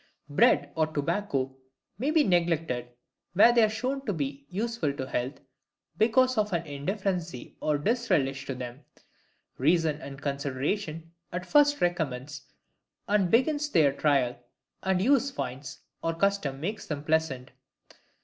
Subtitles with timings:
[0.29, 1.55] Bread or tobacco
[1.99, 2.89] may be neglected
[3.33, 5.39] where they are shown to be useful to health,
[5.95, 8.83] because of an indifferency or disrelish to them;
[9.59, 12.41] reason and consideration at first recommends,
[13.07, 14.35] and begins their trial,
[14.81, 17.51] and use finds, or custom makes them pleasant.